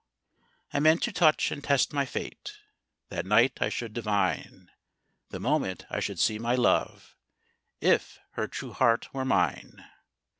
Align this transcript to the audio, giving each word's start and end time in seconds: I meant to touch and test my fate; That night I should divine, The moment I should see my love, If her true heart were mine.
I 0.73 0.79
meant 0.79 1.03
to 1.03 1.11
touch 1.11 1.51
and 1.51 1.63
test 1.63 1.93
my 1.93 2.05
fate; 2.05 2.53
That 3.09 3.23
night 3.23 3.59
I 3.61 3.69
should 3.69 3.93
divine, 3.93 4.71
The 5.29 5.39
moment 5.39 5.85
I 5.91 5.99
should 5.99 6.17
see 6.17 6.39
my 6.39 6.55
love, 6.55 7.15
If 7.81 8.17
her 8.31 8.47
true 8.47 8.73
heart 8.73 9.13
were 9.13 9.25
mine. 9.25 9.85